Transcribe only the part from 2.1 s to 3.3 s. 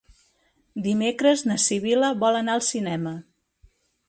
vol anar al cinema.